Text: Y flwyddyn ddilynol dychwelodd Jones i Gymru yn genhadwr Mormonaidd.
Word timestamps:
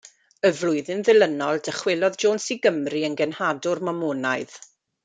Y 0.47 0.51
flwyddyn 0.59 1.03
ddilynol 1.09 1.61
dychwelodd 1.67 2.19
Jones 2.25 2.49
i 2.57 2.59
Gymru 2.65 3.05
yn 3.11 3.21
genhadwr 3.23 3.85
Mormonaidd. 3.91 4.61